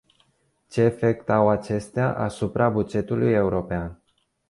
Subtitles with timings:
[0.67, 4.01] Ce efect au acestea asupra bugetului european?